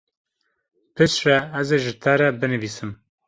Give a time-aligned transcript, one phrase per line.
[0.95, 2.91] Piştre ez ê ji te re binivîsim.